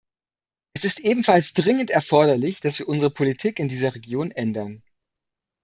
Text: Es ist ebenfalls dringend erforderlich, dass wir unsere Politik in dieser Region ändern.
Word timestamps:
Es 0.73 0.83
ist 0.83 1.01
ebenfalls 1.01 1.53
dringend 1.53 1.91
erforderlich, 1.91 2.59
dass 2.59 2.79
wir 2.79 2.87
unsere 2.89 3.11
Politik 3.11 3.59
in 3.59 3.67
dieser 3.67 3.93
Region 3.93 4.31
ändern. 4.31 4.81